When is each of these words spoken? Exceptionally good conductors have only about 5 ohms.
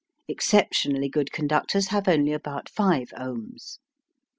Exceptionally 0.27 1.07
good 1.09 1.31
conductors 1.31 1.89
have 1.89 2.07
only 2.07 2.33
about 2.33 2.67
5 2.69 3.09
ohms. 3.19 3.77